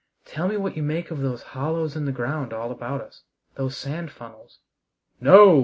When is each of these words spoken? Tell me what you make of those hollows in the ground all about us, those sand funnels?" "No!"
Tell 0.25 0.47
me 0.47 0.57
what 0.57 0.75
you 0.75 0.81
make 0.81 1.11
of 1.11 1.19
those 1.19 1.43
hollows 1.53 1.95
in 1.95 2.05
the 2.05 2.11
ground 2.11 2.53
all 2.53 2.71
about 2.71 3.01
us, 3.01 3.21
those 3.53 3.77
sand 3.77 4.09
funnels?" 4.11 4.57
"No!" 5.19 5.59